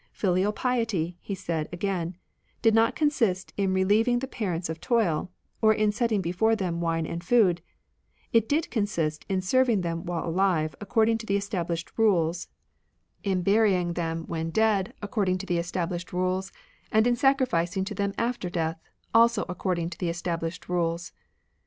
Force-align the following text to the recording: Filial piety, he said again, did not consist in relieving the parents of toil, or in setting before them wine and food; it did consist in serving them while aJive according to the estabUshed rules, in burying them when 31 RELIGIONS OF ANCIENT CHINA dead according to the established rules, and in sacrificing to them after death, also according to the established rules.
Filial 0.13 0.51
piety, 0.51 1.19
he 1.21 1.35
said 1.35 1.69
again, 1.71 2.15
did 2.63 2.73
not 2.73 2.95
consist 2.95 3.53
in 3.55 3.71
relieving 3.71 4.17
the 4.17 4.25
parents 4.27 4.67
of 4.67 4.81
toil, 4.81 5.29
or 5.61 5.75
in 5.75 5.91
setting 5.91 6.21
before 6.23 6.55
them 6.55 6.81
wine 6.81 7.05
and 7.05 7.23
food; 7.23 7.61
it 8.33 8.49
did 8.49 8.71
consist 8.71 9.27
in 9.29 9.43
serving 9.43 9.81
them 9.81 10.03
while 10.03 10.23
aJive 10.33 10.73
according 10.81 11.19
to 11.19 11.27
the 11.27 11.37
estabUshed 11.37 11.91
rules, 11.99 12.47
in 13.21 13.43
burying 13.43 13.93
them 13.93 14.23
when 14.25 14.47
31 14.47 14.47
RELIGIONS 14.47 14.53
OF 14.57 14.61
ANCIENT 14.65 14.85
CHINA 14.89 14.95
dead 14.95 15.03
according 15.03 15.37
to 15.37 15.45
the 15.45 15.57
established 15.59 16.13
rules, 16.13 16.51
and 16.91 17.05
in 17.05 17.15
sacrificing 17.15 17.85
to 17.85 17.93
them 17.93 18.13
after 18.17 18.49
death, 18.49 18.81
also 19.13 19.45
according 19.47 19.91
to 19.91 19.99
the 19.99 20.09
established 20.09 20.67
rules. 20.67 21.11